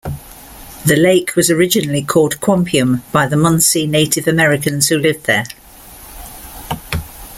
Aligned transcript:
The 0.83 0.95
lake 0.95 1.35
was 1.35 1.51
originally 1.51 2.01
called 2.01 2.39
"Quampium" 2.41 3.03
by 3.11 3.27
the 3.27 3.35
Munsee 3.35 3.87
Native 3.87 4.27
Americans 4.27 4.87
who 4.87 4.97
lived 4.97 5.27
there. 5.27 5.45